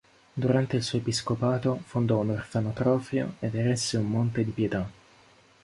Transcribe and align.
Durante 0.33 0.77
il 0.77 0.81
suo 0.81 0.97
episcopato 0.97 1.79
fondò 1.85 2.17
un 2.21 2.31
orfanotrofio 2.31 3.35
ed 3.37 3.53
eresse 3.53 3.97
un 3.97 4.07
Monte 4.07 4.43
di 4.43 4.49
Pietà. 4.49 4.91